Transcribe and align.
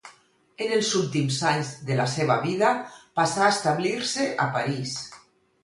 En 0.67 0.71
els 0.77 0.87
últims 0.99 1.37
anys 1.49 1.69
de 1.91 1.99
la 1.99 2.07
seva 2.15 2.39
vida 2.47 2.73
passà 3.21 3.47
a 3.49 3.53
establir-se 3.59 4.29
a 4.47 4.51
París. 4.59 4.99